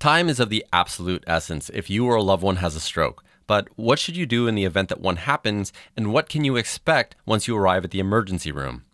Time 0.00 0.30
is 0.30 0.40
of 0.40 0.48
the 0.48 0.64
absolute 0.72 1.22
essence 1.26 1.70
if 1.74 1.90
you 1.90 2.06
or 2.06 2.14
a 2.14 2.22
loved 2.22 2.42
one 2.42 2.56
has 2.56 2.74
a 2.74 2.80
stroke. 2.80 3.22
But 3.46 3.68
what 3.76 3.98
should 3.98 4.16
you 4.16 4.24
do 4.24 4.46
in 4.46 4.54
the 4.54 4.64
event 4.64 4.88
that 4.88 5.02
one 5.02 5.16
happens, 5.16 5.74
and 5.94 6.10
what 6.10 6.30
can 6.30 6.42
you 6.42 6.56
expect 6.56 7.16
once 7.26 7.46
you 7.46 7.54
arrive 7.54 7.84
at 7.84 7.90
the 7.90 8.00
emergency 8.00 8.50
room? 8.50 8.86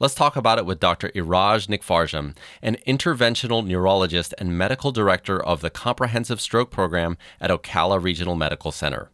Let's 0.00 0.14
talk 0.14 0.36
about 0.36 0.56
it 0.56 0.64
with 0.64 0.80
Dr. 0.80 1.10
Iraj 1.10 1.68
Nikfarjam, 1.68 2.34
an 2.62 2.78
interventional 2.86 3.62
neurologist 3.62 4.32
and 4.38 4.56
medical 4.56 4.90
director 4.90 5.38
of 5.38 5.60
the 5.60 5.68
Comprehensive 5.68 6.40
Stroke 6.40 6.70
Program 6.70 7.18
at 7.42 7.50
Ocala 7.50 8.02
Regional 8.02 8.34
Medical 8.34 8.72
Center. 8.72 9.10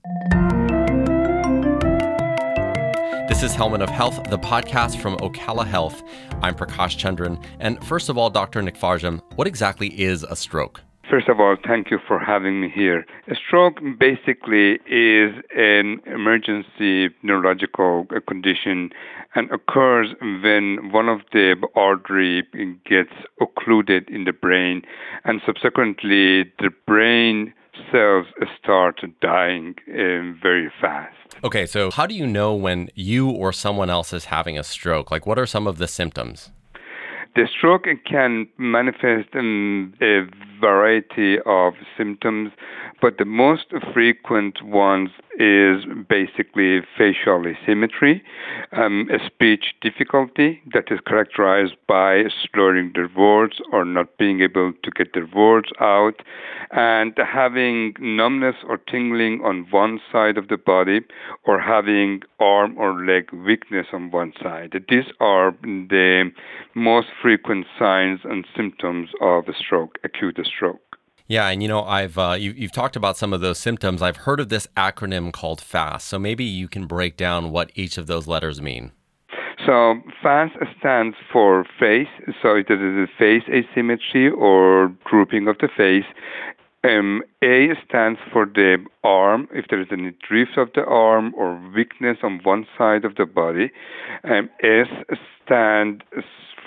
This 3.27 3.43
is 3.43 3.57
Helmet 3.57 3.83
of 3.83 3.91
Health, 3.91 4.23
the 4.31 4.39
podcast 4.39 5.01
from 5.01 5.17
Ocala 5.17 5.67
Health. 5.67 6.01
I'm 6.43 6.55
Prakash 6.55 6.97
Chandran. 6.97 7.45
And 7.59 7.85
first 7.85 8.09
of 8.09 8.17
all, 8.17 8.31
Dr. 8.31 8.63
Nikfarjam, 8.63 9.21
what 9.35 9.49
exactly 9.49 10.01
is 10.01 10.23
a 10.23 10.37
stroke? 10.37 10.81
First 11.15 11.29
of 11.29 11.39
all, 11.39 11.55
thank 11.65 11.93
you 11.93 12.01
for 12.09 12.19
having 12.19 12.61
me 12.61 12.69
here. 12.69 13.07
A 13.29 13.37
stroke 13.37 13.79
basically 14.01 14.81
is 14.85 15.33
an 15.57 16.01
emergency 16.07 17.15
neurological 17.23 18.09
condition 18.27 18.91
and 19.37 19.49
occurs 19.53 20.09
when 20.21 20.91
one 20.91 21.09
of 21.09 21.21
the 21.31 21.55
artery 21.77 22.43
gets 22.85 23.13
occluded 23.41 24.09
in 24.09 24.25
the 24.25 24.33
brain 24.33 24.83
and 25.23 25.41
subsequently 25.47 26.53
the 26.59 26.71
brain 26.85 27.55
cells 27.93 28.27
start 28.61 29.01
dying 29.21 29.77
um, 29.97 30.37
very 30.43 30.69
fast. 30.81 31.15
Okay, 31.45 31.65
so 31.65 31.93
how 31.93 32.09
do 32.09 32.15
you 32.17 32.27
know 32.27 32.57
when 32.57 32.89
you 32.97 33.31
or 33.31 33.53
someone 33.53 33.89
else 33.89 34.13
is 34.13 34.25
having 34.25 34.59
a 34.59 34.65
stroke? 34.65 35.13
Like, 35.13 35.27
what 35.27 35.39
are 35.39 35.47
some 35.47 35.69
of 35.69 35.79
the 35.79 35.87
symptoms? 35.87 36.51
The 37.37 37.49
stroke 37.57 37.87
can 38.05 38.49
manifest 38.59 39.35
in 39.35 39.95
a 40.01 40.23
variety 40.69 41.33
of 41.45 41.75
symptoms, 41.99 42.51
but 43.03 43.19
the 43.19 43.31
most 43.45 43.67
frequent 43.93 44.57
ones 44.63 45.11
is 45.39 45.85
basically 46.09 46.81
facial 46.97 47.41
asymmetry, 47.53 48.23
um, 48.73 49.09
a 49.17 49.19
speech 49.27 49.65
difficulty 49.81 50.63
that 50.73 50.87
is 50.91 51.01
characterized 51.07 51.77
by 51.89 52.11
slurring 52.43 52.93
their 52.95 53.11
words 53.17 53.57
or 53.73 53.85
not 53.85 54.17
being 54.17 54.41
able 54.41 54.73
to 54.85 54.91
get 54.99 55.13
their 55.13 55.29
words 55.35 55.71
out, 55.81 56.17
and 56.71 57.13
having 57.41 57.95
numbness 58.01 58.57
or 58.69 58.79
tingling 58.93 59.41
on 59.45 59.67
one 59.71 60.01
side 60.13 60.37
of 60.39 60.49
the 60.49 60.57
body 60.57 61.01
or 61.45 61.61
having 61.61 62.23
arm 62.41 62.77
or 62.79 63.05
leg 63.05 63.25
weakness 63.33 63.87
on 63.93 64.11
one 64.11 64.33
side. 64.43 64.73
These 64.89 65.11
are 65.21 65.51
the 65.63 66.31
most 66.75 67.09
frequent 67.21 67.67
signs 67.79 68.21
and 68.25 68.47
symptoms 68.57 69.11
of 69.21 69.49
a 69.49 69.55
stroke, 69.55 69.99
acute 70.05 70.35
stroke. 70.35 70.54
Yeah, 71.27 71.49
and 71.49 71.63
you 71.63 71.69
know, 71.69 71.83
I've 71.85 72.19
uh, 72.19 72.37
you, 72.39 72.53
you've 72.53 72.73
talked 72.73 72.97
about 72.97 73.17
some 73.17 73.33
of 73.33 73.41
those 73.41 73.59
symptoms. 73.59 74.03
I've 74.03 74.19
heard 74.19 74.41
of 74.41 74.51
this 74.51 74.67
acronym 74.77 75.33
called 75.33 75.61
FAST. 75.61 76.07
So 76.07 76.19
maybe 76.19 76.45
you 76.45 76.69
can 76.69 76.87
break 76.87 77.17
down 77.17 77.51
what 77.51 77.71
each 77.75 77.97
of 77.97 78.07
those 78.07 78.27
letters 78.27 78.61
mean. 78.61 78.93
So 79.65 80.03
FAST 80.23 80.53
stands 80.79 81.17
for 81.33 81.65
face. 81.81 82.09
So 82.43 82.57
it 82.57 82.67
is 82.71 82.79
a 82.79 83.07
face 83.19 83.45
asymmetry 83.49 84.29
or 84.31 84.93
drooping 85.11 85.49
of 85.49 85.57
the 85.59 85.69
face. 85.75 86.05
Um, 86.85 87.23
a 87.43 87.71
stands 87.89 88.21
for 88.31 88.45
the 88.45 88.77
arm, 89.03 89.49
if 89.55 89.69
there 89.71 89.81
is 89.81 89.89
any 89.91 90.13
drift 90.29 90.59
of 90.59 90.69
the 90.75 90.85
arm 90.85 91.33
or 91.35 91.59
weakness 91.75 92.19
on 92.23 92.41
one 92.43 92.67
side 92.77 93.07
of 93.07 93.15
the 93.15 93.25
body. 93.25 93.71
Um, 94.25 94.51
S 94.63 94.89
stands 95.43 96.03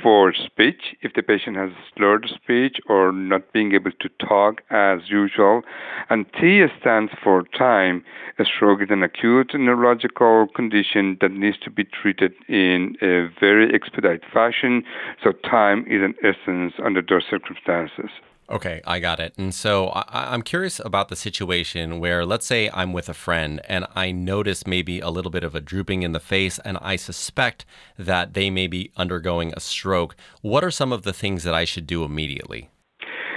for 0.02 0.34
speech, 0.34 0.96
if 1.02 1.14
the 1.14 1.22
patient 1.22 1.58
has 1.58 1.72
slurred 1.96 2.28
speech 2.34 2.78
or 2.88 3.12
not 3.12 3.52
being 3.54 3.74
able 3.74 3.92
to 3.92 4.10
talk 4.26 4.62
as 4.70 5.00
usual. 5.10 5.62
And 6.10 6.26
T 6.34 6.64
stands 6.80 7.12
for 7.24 7.44
time. 7.58 8.04
A 8.40 8.46
stroke 8.46 8.82
is 8.82 8.90
an 8.90 9.04
acute 9.04 9.52
neurological 9.54 10.48
condition 10.56 11.18
that 11.22 11.32
needs 11.32 11.58
to 11.60 11.72
be 11.72 11.84
treated 11.84 12.34
in 12.48 12.96
a 13.02 13.28
very 13.40 13.74
expedited 13.74 14.24
fashion. 14.32 14.84
So 15.24 15.32
time 15.32 15.86
is 15.88 16.02
an 16.02 16.16
essence 16.24 16.74
under 16.84 17.02
those 17.02 17.24
circumstances. 17.30 18.10
Okay, 18.50 18.82
I 18.88 19.00
got 19.00 19.20
it. 19.20 19.34
And 19.38 19.54
so 19.54 19.88
I, 19.90 20.34
am 20.34 20.42
curious 20.42 20.80
about 20.80 21.10
the 21.10 21.18
situation 21.18 22.00
where, 22.00 22.26
let's 22.26 22.46
say, 22.46 22.70
I'm 22.74 22.94
with 22.94 23.10
a 23.10 23.14
friend 23.14 23.60
and 23.68 23.86
I 23.94 24.12
notice 24.12 24.66
maybe 24.66 25.02
a 25.02 25.10
little 25.10 25.32
bit 25.32 25.44
of 25.44 25.54
a 25.54 25.60
drooping 25.60 26.04
in 26.04 26.14
the 26.14 26.22
face, 26.22 26.58
and 26.60 26.78
I 26.82 26.96
suspect 26.96 27.66
that 27.98 28.36
they 28.36 28.50
may 28.50 28.68
be 28.68 28.92
undergoing 28.96 29.54
a 29.56 29.60
stroke. 29.60 30.16
What 30.42 30.64
are 30.64 30.72
some 30.72 30.94
of 30.94 31.02
the 31.04 31.12
things 31.12 31.44
that 31.44 31.54
I 31.54 31.66
should 31.66 31.86
do 31.86 32.06
immediately? 32.06 32.70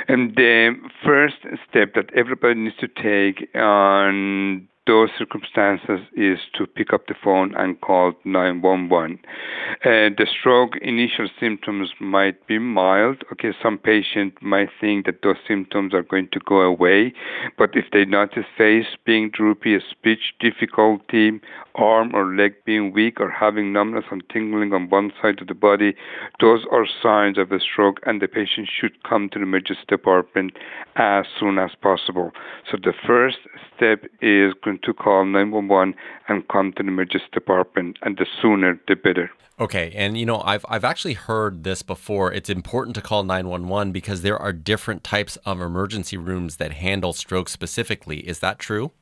And 0.06 0.34
the 0.36 0.76
first 1.04 1.36
step 1.68 1.94
that 1.94 2.10
everybody 2.14 2.54
needs 2.54 2.76
to 2.76 2.88
take 2.88 3.48
on 3.56 4.68
those 4.90 5.10
circumstances 5.16 6.00
is 6.16 6.40
to 6.52 6.66
pick 6.66 6.92
up 6.92 7.06
the 7.06 7.14
phone 7.22 7.54
and 7.54 7.80
call 7.80 8.12
911. 8.24 9.20
Uh, 9.22 10.10
the 10.18 10.26
stroke 10.26 10.72
initial 10.82 11.28
symptoms 11.38 11.90
might 12.00 12.44
be 12.48 12.58
mild. 12.58 13.22
Okay, 13.30 13.52
some 13.62 13.78
patient 13.78 14.34
might 14.42 14.68
think 14.80 15.06
that 15.06 15.22
those 15.22 15.36
symptoms 15.46 15.94
are 15.94 16.02
going 16.02 16.28
to 16.32 16.40
go 16.44 16.62
away, 16.62 17.12
but 17.56 17.70
if 17.74 17.84
they 17.92 18.04
notice 18.04 18.44
face 18.58 18.96
being 19.06 19.30
droopy, 19.30 19.78
speech 19.88 20.34
difficulty, 20.40 21.40
arm 21.76 22.10
or 22.12 22.34
leg 22.34 22.54
being 22.64 22.92
weak, 22.92 23.20
or 23.20 23.30
having 23.30 23.72
numbness 23.72 24.06
and 24.10 24.24
tingling 24.28 24.72
on 24.72 24.90
one 24.90 25.12
side 25.22 25.40
of 25.40 25.46
the 25.46 25.54
body, 25.54 25.94
those 26.40 26.64
are 26.72 26.84
signs 27.00 27.38
of 27.38 27.52
a 27.52 27.60
stroke, 27.60 28.00
and 28.06 28.20
the 28.20 28.26
patient 28.26 28.68
should 28.68 29.00
come 29.04 29.28
to 29.28 29.38
the 29.38 29.44
emergency 29.44 29.82
department 29.86 30.52
as 30.96 31.26
soon 31.38 31.60
as 31.60 31.70
possible. 31.80 32.32
So 32.68 32.76
the 32.82 32.92
first 33.06 33.38
step 33.76 34.04
is 34.20 34.52
to 34.82 34.92
call 34.92 35.24
911 35.24 35.94
and 36.28 36.46
come 36.48 36.72
to 36.72 36.82
the 36.82 36.88
emergency 36.88 37.26
department, 37.32 37.98
and 38.02 38.16
the 38.16 38.26
sooner 38.40 38.80
the 38.88 38.96
better. 38.96 39.30
Okay, 39.58 39.92
and 39.94 40.16
you 40.16 40.24
know, 40.24 40.40
I've 40.40 40.64
I've 40.68 40.84
actually 40.84 41.14
heard 41.14 41.64
this 41.64 41.82
before. 41.82 42.32
It's 42.32 42.48
important 42.48 42.94
to 42.96 43.02
call 43.02 43.24
911 43.24 43.92
because 43.92 44.22
there 44.22 44.38
are 44.38 44.52
different 44.52 45.04
types 45.04 45.36
of 45.44 45.60
emergency 45.60 46.16
rooms 46.16 46.56
that 46.56 46.72
handle 46.72 47.12
stroke 47.12 47.50
specifically. 47.50 48.20
Is 48.20 48.38
that 48.38 48.58
true? 48.58 48.92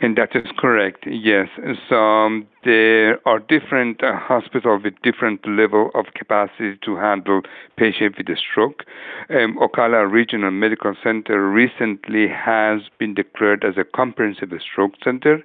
And 0.00 0.16
that 0.16 0.36
is 0.36 0.46
correct, 0.56 1.04
yes. 1.06 1.48
So 1.88 1.96
um, 1.96 2.46
there 2.64 3.18
are 3.26 3.40
different 3.40 4.02
uh, 4.02 4.16
hospitals 4.16 4.82
with 4.84 4.94
different 5.02 5.46
level 5.46 5.90
of 5.94 6.06
capacity 6.14 6.78
to 6.84 6.96
handle 6.96 7.42
patients 7.76 8.16
with 8.18 8.28
a 8.28 8.36
stroke. 8.36 8.84
Um, 9.28 9.58
Ocala 9.58 10.10
Regional 10.10 10.52
Medical 10.52 10.94
Center 11.02 11.48
recently 11.48 12.28
has 12.28 12.82
been 12.98 13.14
declared 13.14 13.64
as 13.64 13.74
a 13.76 13.84
comprehensive 13.84 14.52
stroke 14.60 14.92
center. 15.02 15.42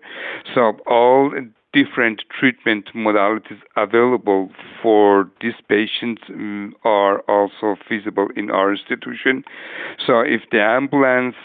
So 0.53 0.78
all 0.88 1.31
different 1.73 2.22
treatment 2.29 2.89
modalities 2.95 3.59
available 3.75 4.50
for 4.81 5.29
these 5.41 5.53
patients 5.67 6.22
um, 6.29 6.73
are 6.84 7.19
also 7.22 7.75
feasible 7.88 8.28
in 8.35 8.51
our 8.51 8.72
institution. 8.72 9.44
So, 10.06 10.19
if 10.19 10.41
the 10.51 10.61
ambulance 10.61 11.35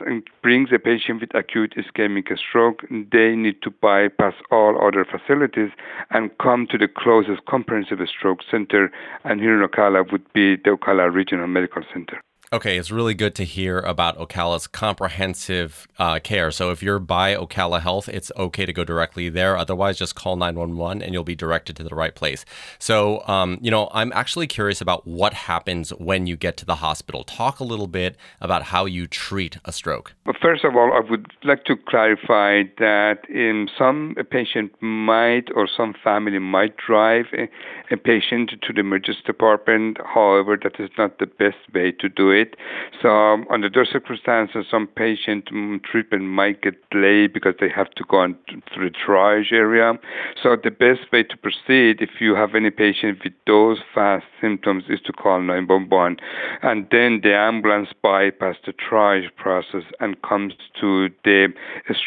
brings 0.43 0.71
a 0.73 0.79
patient 0.79 1.21
with 1.21 1.35
acute 1.35 1.75
ischemic 1.77 2.29
stroke, 2.39 2.83
they 2.91 3.35
need 3.35 3.63
to 3.63 3.71
bypass 3.71 4.35
all 4.51 4.79
other 4.87 5.05
facilities 5.05 5.71
and 6.11 6.31
come 6.39 6.67
to 6.71 6.79
the 6.79 6.89
closest 6.89 7.45
comprehensive 7.47 7.99
stroke 8.09 8.41
center, 8.51 8.91
and 9.25 9.41
here 9.41 9.61
in 9.61 9.67
Ocala 9.67 10.11
would 10.13 10.31
be 10.33 10.57
the 10.57 10.71
Ocala 10.71 11.13
Regional 11.13 11.47
Medical 11.47 11.83
Center. 11.93 12.21
Okay, 12.51 12.79
it's 12.79 12.91
really 12.91 13.13
good 13.13 13.35
to 13.35 13.45
hear 13.45 13.81
about 13.81 14.17
Ocala's 14.17 14.67
comprehensive 14.67 15.87
uh, 15.99 16.19
care. 16.19 16.51
So 16.51 16.71
if 16.71 16.83
you're 16.83 16.99
by 16.99 17.35
Ocala 17.35 17.83
Health, 17.83 18.09
it's 18.09 18.33
okay 18.39 18.65
to 18.65 18.73
go 18.73 18.85
directly 18.85 19.29
there. 19.29 19.55
Otherwise, 19.59 19.99
just 19.99 20.15
call 20.15 20.35
911 20.35 21.03
and 21.03 21.13
you'll 21.13 21.25
be 21.25 21.35
directed 21.35 21.77
to 21.77 21.85
the 21.85 21.95
right 21.95 22.15
place. 22.15 22.47
So, 22.79 23.23
um, 23.29 23.59
you 23.61 23.71
know, 23.71 23.91
I'm 23.93 24.13
actually 24.15 24.47
curious 24.47 24.81
about 24.81 25.07
what 25.07 25.35
happens 25.35 25.91
when 25.91 26.27
you 26.27 26.37
get 26.37 26.57
to 26.57 26.65
the 26.65 26.77
hospital. 26.77 27.23
Talk 27.23 27.61
a 27.61 27.65
little 27.65 27.87
bit 27.87 28.17
about 28.41 28.63
how 28.63 28.87
you 28.87 29.07
treat 29.07 29.59
a 29.67 29.73
stroke. 29.73 30.15
Well, 30.25 30.37
first 30.41 30.65
of 30.65 30.75
all, 30.75 30.91
I 30.95 31.01
would 31.11 31.27
like 31.45 31.65
to 31.65 31.77
clarify 31.77 32.63
that 32.79 33.29
in 33.29 33.69
some 33.77 34.15
a 34.19 34.25
patient 34.25 34.73
might 34.81 35.51
or 35.55 35.69
some 35.69 35.95
family 36.03 36.39
might 36.39 36.79
drive 36.79 37.27
a, 37.35 37.51
a 37.93 37.99
patient 37.99 38.53
to 38.63 38.73
the 38.73 38.81
emergency 38.81 39.21
department. 39.27 39.99
However, 40.03 40.59
that 40.63 40.81
is 40.81 40.89
not 40.97 41.19
the 41.19 41.27
best 41.27 41.59
way 41.75 41.93
to 41.93 42.09
do 42.09 42.31
it 42.31 42.38
it. 42.41 42.57
So 43.03 43.09
um, 43.09 43.47
under 43.51 43.69
those 43.69 43.91
circumstances, 43.91 44.67
some 44.71 44.87
patient 44.87 45.47
mm, 45.53 45.83
treatment 45.83 46.25
might 46.25 46.63
get 46.63 46.75
delayed 46.91 47.33
because 47.33 47.55
they 47.61 47.69
have 47.69 47.91
to 47.91 48.05
go 48.09 48.19
on 48.19 48.37
through 48.73 48.91
the 48.91 48.97
triage 48.97 49.53
area. 49.53 49.95
So 50.43 50.57
the 50.63 50.71
best 50.71 51.13
way 51.13 51.23
to 51.25 51.37
proceed 51.37 52.01
if 52.01 52.21
you 52.21 52.35
have 52.35 52.55
any 52.55 52.71
patient 52.71 53.19
with 53.25 53.33
those 53.47 53.79
fast 53.95 54.27
symptoms 54.41 54.85
is 54.89 55.01
to 55.07 55.13
call 55.13 55.41
911 55.41 56.17
and 56.63 56.87
then 56.91 57.21
the 57.23 57.35
ambulance 57.35 57.89
bypass 58.03 58.57
the 58.67 58.73
triage 58.73 59.29
process 59.37 59.83
and 60.01 60.21
comes 60.23 60.55
to 60.81 61.09
the 61.25 61.53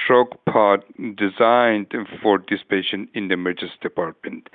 stroke 0.04 0.44
pod 0.46 0.84
designed 1.18 1.94
for 2.22 2.44
this 2.50 2.62
patient 2.70 3.10
in 3.14 3.28
the 3.28 3.34
emergency 3.34 3.74
department. 3.82 4.50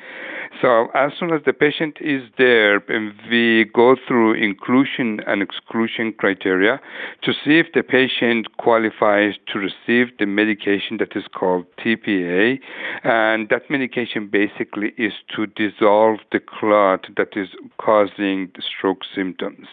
So 0.60 0.88
as 0.94 1.12
soon 1.18 1.32
as 1.32 1.42
the 1.44 1.52
patient 1.52 1.98
is 2.00 2.22
there, 2.38 2.82
we 3.30 3.66
go 3.74 3.96
through 4.06 4.34
inclusion 4.34 5.20
and 5.26 5.42
exclusion 5.42 5.65
exclusion 5.66 6.12
criteria 6.12 6.80
to 7.22 7.32
see 7.32 7.58
if 7.58 7.66
the 7.74 7.82
patient 7.82 8.56
qualifies 8.56 9.34
to 9.52 9.58
receive 9.58 10.16
the 10.18 10.26
medication 10.26 10.96
that 10.98 11.16
is 11.16 11.24
called 11.34 11.66
TPA. 11.78 12.58
And 13.02 13.48
that 13.48 13.68
medication 13.68 14.28
basically 14.28 14.92
is 14.96 15.12
to 15.34 15.46
dissolve 15.46 16.20
the 16.32 16.40
clot 16.40 17.06
that 17.16 17.36
is 17.36 17.48
causing 17.78 18.48
the 18.54 18.62
stroke 18.62 19.02
symptoms. 19.14 19.66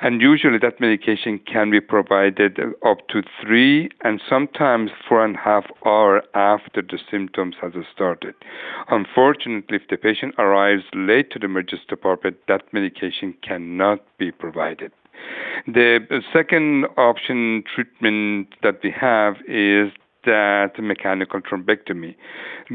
And 0.00 0.20
usually 0.20 0.58
that 0.58 0.80
medication 0.80 1.40
can 1.40 1.70
be 1.70 1.80
provided 1.80 2.58
up 2.86 3.08
to 3.08 3.22
three 3.40 3.90
and 4.02 4.20
sometimes 4.28 4.90
four 5.08 5.24
and 5.24 5.36
a 5.36 5.40
half 5.40 5.66
hour 5.84 6.22
after 6.34 6.82
the 6.82 6.98
symptoms 7.10 7.56
has 7.60 7.72
started. 7.92 8.34
Unfortunately, 8.88 9.76
if 9.76 9.88
the 9.88 9.96
patient 9.96 10.34
arrives 10.38 10.84
late 10.94 11.30
to 11.32 11.38
the 11.38 11.46
emergency 11.46 11.84
department, 11.88 12.36
that 12.48 12.62
medication 12.72 13.34
cannot 13.42 14.00
be 14.18 14.30
provided. 14.30 14.92
The 15.66 16.22
second 16.32 16.86
option 16.96 17.62
treatment 17.74 18.48
that 18.62 18.80
we 18.82 18.90
have 18.90 19.36
is 19.46 19.92
that 20.24 20.72
mechanical 20.78 21.40
thrombectomy. 21.40 22.14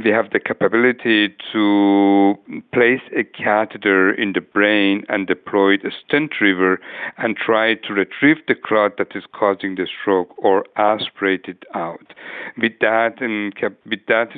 We 0.04 0.12
have 0.12 0.32
the 0.32 0.40
capability 0.40 1.36
to 1.54 2.36
place 2.74 3.02
a 3.16 3.24
catheter 3.24 4.14
in 4.14 4.34
the 4.34 4.42
brain 4.42 5.04
and 5.10 5.28
deploy 5.28 5.76
a 5.76 5.92
stent 6.06 6.32
retriever 6.40 6.80
and 7.18 7.36
try 7.36 7.76
to 7.76 7.94
retrieve 7.94 8.38
the 8.48 8.56
clot 8.56 8.98
that 8.98 9.16
is 9.16 9.24
causing 9.34 9.76
the 9.76 9.88
stroke 9.88 10.34
or 10.38 10.66
aspirate 10.76 11.46
it 11.46 11.64
out. 11.74 12.14
With 12.58 12.74
that, 12.82 13.22
and 13.22 13.54
with 13.86 14.06
that 14.08 14.30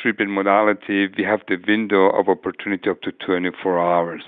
treatment 0.00 0.30
modality, 0.30 1.08
we 1.16 1.24
have 1.24 1.40
the 1.48 1.56
window 1.66 2.10
of 2.10 2.28
opportunity 2.28 2.90
up 2.90 3.00
to 3.02 3.12
24 3.12 3.78
hours. 3.78 4.22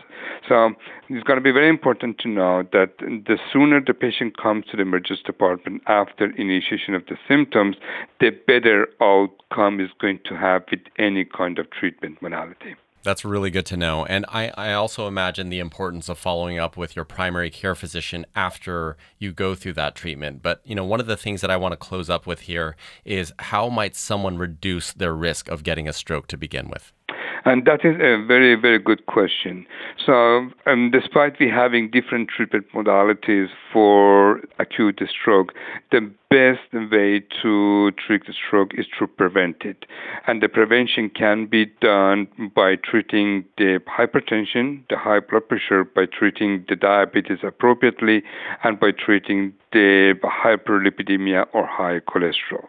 So 0.48 0.70
it's 1.08 1.24
going 1.24 1.38
to 1.38 1.42
be 1.42 1.52
very 1.52 1.68
important 1.68 2.18
to 2.18 2.28
know 2.28 2.62
that 2.72 2.98
the 2.98 3.38
sooner 3.52 3.80
the 3.80 3.94
patient 3.94 4.36
comes 4.36 4.66
to 4.66 4.76
the 4.76 4.82
emergency 4.82 5.22
department 5.24 5.82
after 5.86 6.30
initiation 6.36 6.94
of 6.94 7.06
the 7.06 7.16
symptoms, 7.28 7.76
the 8.22 8.30
better 8.30 8.86
outcome 9.00 9.80
is 9.80 9.90
going 10.00 10.20
to 10.24 10.36
have 10.36 10.62
with 10.70 10.78
any 10.96 11.24
kind 11.24 11.58
of 11.58 11.68
treatment 11.70 12.22
modality. 12.22 12.76
That's 13.02 13.24
really 13.24 13.50
good 13.50 13.66
to 13.66 13.76
know. 13.76 14.06
And 14.06 14.24
I, 14.28 14.52
I 14.56 14.74
also 14.74 15.08
imagine 15.08 15.48
the 15.48 15.58
importance 15.58 16.08
of 16.08 16.18
following 16.18 16.56
up 16.56 16.76
with 16.76 16.94
your 16.94 17.04
primary 17.04 17.50
care 17.50 17.74
physician 17.74 18.24
after 18.36 18.96
you 19.18 19.32
go 19.32 19.56
through 19.56 19.72
that 19.72 19.96
treatment. 19.96 20.40
But, 20.40 20.60
you 20.64 20.76
know, 20.76 20.84
one 20.84 21.00
of 21.00 21.08
the 21.08 21.16
things 21.16 21.40
that 21.40 21.50
I 21.50 21.56
want 21.56 21.72
to 21.72 21.76
close 21.76 22.08
up 22.08 22.24
with 22.24 22.42
here 22.42 22.76
is 23.04 23.32
how 23.40 23.68
might 23.68 23.96
someone 23.96 24.38
reduce 24.38 24.92
their 24.92 25.14
risk 25.14 25.48
of 25.48 25.64
getting 25.64 25.88
a 25.88 25.92
stroke 25.92 26.28
to 26.28 26.36
begin 26.36 26.68
with? 26.68 26.92
And 27.44 27.64
that 27.64 27.84
is 27.84 27.96
a 27.96 28.24
very, 28.24 28.54
very 28.54 28.78
good 28.78 29.06
question. 29.06 29.66
So, 30.06 30.48
um, 30.66 30.90
despite 30.92 31.40
we 31.40 31.48
having 31.48 31.90
different 31.90 32.28
treatment 32.28 32.66
modalities 32.72 33.48
for 33.72 34.42
acute 34.60 35.00
stroke, 35.10 35.52
the 35.90 36.08
best 36.32 36.90
way 36.90 37.22
to 37.42 37.90
treat 38.06 38.26
the 38.26 38.32
stroke 38.32 38.70
is 38.74 38.86
to 38.98 39.06
prevent 39.06 39.56
it. 39.62 39.84
And 40.26 40.42
the 40.42 40.48
prevention 40.48 41.10
can 41.10 41.46
be 41.46 41.66
done 41.80 42.26
by 42.54 42.76
treating 42.76 43.44
the 43.58 43.80
hypertension, 43.86 44.84
the 44.88 44.96
high 44.96 45.20
blood 45.20 45.48
pressure, 45.48 45.84
by 45.84 46.06
treating 46.06 46.64
the 46.68 46.76
diabetes 46.76 47.38
appropriately, 47.42 48.22
and 48.64 48.80
by 48.80 48.92
treating 48.92 49.52
the 49.72 50.14
hyperlipidemia 50.22 51.46
or 51.52 51.66
high 51.66 52.00
cholesterol. 52.00 52.66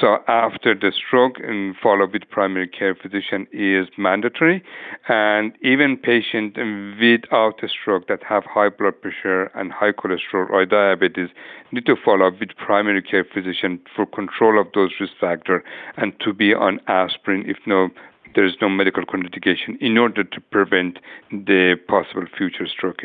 So 0.00 0.18
after 0.28 0.74
the 0.74 0.92
stroke, 0.92 1.38
and 1.38 1.74
follow 1.80 2.06
with 2.12 2.28
primary 2.30 2.68
care 2.68 2.94
physician 2.94 3.46
is 3.52 3.88
mandatory, 3.96 4.62
and 5.08 5.52
even 5.62 5.96
patients 5.96 6.56
without 7.00 7.62
a 7.62 7.68
stroke 7.68 8.08
that 8.08 8.22
have 8.24 8.44
high 8.44 8.68
blood 8.68 9.00
pressure 9.00 9.44
and 9.54 9.72
high 9.72 9.92
cholesterol 9.92 10.50
or 10.50 10.66
diabetes 10.66 11.28
need 11.72 11.86
to 11.86 11.96
follow 12.04 12.26
up 12.26 12.40
with 12.40 12.50
primary 12.56 12.99
care 13.02 13.24
physician 13.24 13.80
for 13.94 14.06
control 14.06 14.60
of 14.60 14.66
those 14.74 14.90
risk 15.00 15.12
factors 15.20 15.62
and 15.96 16.12
to 16.20 16.32
be 16.32 16.54
on 16.54 16.80
aspirin 16.86 17.44
if 17.48 17.58
no 17.66 17.88
there 18.34 18.44
is 18.44 18.54
no 18.60 18.68
medical 18.68 19.04
contraindication 19.04 19.76
in 19.80 19.98
order 19.98 20.22
to 20.22 20.40
prevent 20.40 20.98
the 21.32 21.76
possible 21.88 22.26
future 22.36 22.66
stroke. 22.66 23.02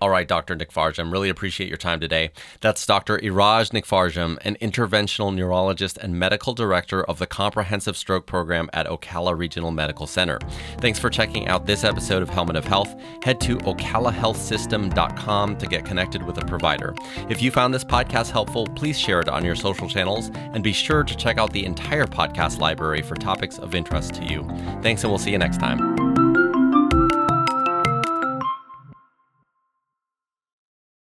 All 0.00 0.10
right, 0.10 0.28
Dr. 0.28 0.56
Nikfarjam, 0.56 1.10
really 1.10 1.28
appreciate 1.28 1.68
your 1.68 1.76
time 1.76 1.98
today. 1.98 2.30
That's 2.60 2.86
Dr. 2.86 3.18
Iraj 3.18 3.72
Nikfarjam, 3.72 4.38
an 4.42 4.56
interventional 4.60 5.34
neurologist 5.34 5.98
and 5.98 6.16
medical 6.18 6.54
director 6.54 7.02
of 7.04 7.18
the 7.18 7.26
Comprehensive 7.26 7.96
Stroke 7.96 8.26
Program 8.26 8.70
at 8.72 8.86
Ocala 8.86 9.36
Regional 9.36 9.72
Medical 9.72 10.06
Center. 10.06 10.38
Thanks 10.80 11.00
for 11.00 11.10
checking 11.10 11.48
out 11.48 11.66
this 11.66 11.82
episode 11.82 12.22
of 12.22 12.28
Helmet 12.28 12.54
of 12.56 12.64
Health. 12.64 12.94
Head 13.24 13.40
to 13.42 13.58
ocalahealthsystem.com 13.58 15.58
to 15.58 15.66
get 15.66 15.84
connected 15.84 16.22
with 16.22 16.38
a 16.38 16.46
provider. 16.46 16.94
If 17.28 17.42
you 17.42 17.50
found 17.50 17.74
this 17.74 17.84
podcast 17.84 18.30
helpful, 18.30 18.68
please 18.76 18.98
share 18.98 19.20
it 19.20 19.28
on 19.28 19.44
your 19.44 19.56
social 19.56 19.88
channels 19.88 20.30
and 20.34 20.62
be 20.62 20.72
sure 20.72 21.02
to 21.02 21.16
check 21.16 21.38
out 21.38 21.52
the 21.52 21.64
entire 21.64 22.06
podcast 22.06 22.60
library 22.60 23.02
for 23.02 23.16
topics 23.16 23.58
of 23.58 23.74
interest 23.74 24.14
to 24.14 24.24
you. 24.24 24.44
Thanks, 24.82 25.02
and 25.02 25.10
we'll 25.10 25.18
see 25.18 25.32
you 25.32 25.38
next 25.38 25.58
time. 25.58 25.87